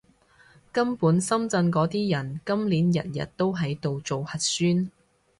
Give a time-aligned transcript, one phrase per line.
[0.71, 4.89] 根本深圳嗰啲人，今年日日都喺度做核酸